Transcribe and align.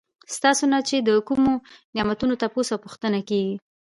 ستاسو 0.35 0.63
نه 0.73 0.79
چې 0.87 0.95
د 1.07 1.09
کومو 1.27 1.51
نعمتونو 1.95 2.33
تپوس 2.41 2.67
او 2.71 2.79
پوښتنه 2.85 3.19
کيږي 3.29 3.55